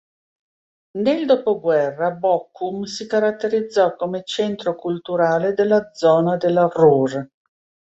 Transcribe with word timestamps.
Nel 1.03 1.27
dopoguerra, 1.27 2.09
Bochum 2.09 2.85
si 2.85 3.05
caratterizzò 3.05 3.95
come 3.95 4.23
centro 4.23 4.73
culturale 4.73 5.53
della 5.53 5.91
zona 5.93 6.37
della 6.37 6.65
Ruhr. 6.73 7.29